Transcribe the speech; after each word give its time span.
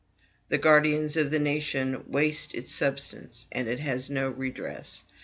The 0.49 0.57
guardians 0.57 1.15
of 1.15 1.29
the 1.29 1.37
nation 1.37 2.05
waste 2.07 2.55
its 2.55 2.73
substance, 2.73 3.45
and 3.51 3.67
it 3.67 3.79
has 3.81 4.09
no 4.09 4.29
redress! 4.31 5.03